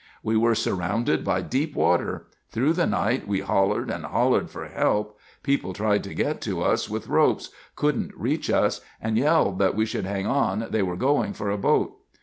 "We 0.23 0.35
were 0.35 0.55
surrounded 0.55 1.23
by 1.23 1.41
deep 1.41 1.75
water. 1.75 2.25
Through 2.49 2.73
the 2.73 2.87
night 2.87 3.27
we 3.27 3.41
hollered 3.41 3.91
and 3.91 4.03
hollered 4.03 4.49
for 4.49 4.65
help. 4.65 5.19
People 5.43 5.73
tried 5.73 6.03
to 6.05 6.15
get 6.15 6.41
to 6.41 6.63
us 6.63 6.89
with 6.89 7.05
ropes, 7.07 7.51
couldn't 7.75 8.17
reach 8.17 8.49
us, 8.49 8.81
and 8.99 9.15
yelled 9.15 9.59
that 9.59 9.75
we 9.75 9.85
should 9.85 10.05
hang 10.07 10.25
on, 10.25 10.69
they 10.71 10.81
were 10.81 10.97
going 10.97 11.33
for 11.33 11.51
a 11.51 11.57
boat. 11.59 11.97